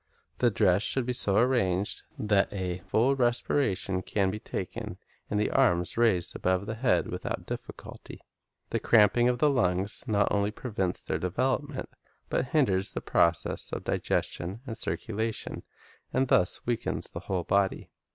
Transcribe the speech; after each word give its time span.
The 0.37 0.49
dress 0.49 0.81
should 0.81 1.05
be 1.05 1.13
so 1.13 1.37
arranged 1.37 2.01
that 2.17 2.51
a 2.51 2.79
full 2.87 3.15
respiration 3.15 4.01
can 4.01 4.31
be 4.31 4.39
taken, 4.39 4.97
and 5.29 5.39
the 5.39 5.51
arms 5.51 5.93
be 5.93 6.01
raised 6.01 6.35
above 6.35 6.65
the 6.65 6.73
head 6.73 7.05
without 7.09 7.45
difficulty. 7.45 8.19
The 8.71 8.79
cramping 8.79 9.29
of 9.29 9.37
the 9.37 9.51
lungs 9.51 10.03
not 10.07 10.29
only 10.31 10.49
prevents 10.49 11.03
their 11.03 11.19
development, 11.19 11.87
but 12.31 12.47
hinders 12.47 12.93
the 12.93 13.01
processes 13.01 13.71
of 13.71 13.83
digestion 13.83 14.61
and 14.65 14.75
circulation, 14.75 15.61
and 16.11 16.29
thus 16.29 16.65
weakens 16.65 17.11
the 17.11 17.19
whole 17.19 17.43
body. 17.43 17.91